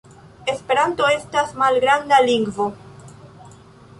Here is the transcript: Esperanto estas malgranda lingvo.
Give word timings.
Esperanto 0.53 1.09
estas 1.17 1.51
malgranda 1.63 2.21
lingvo. 2.31 2.69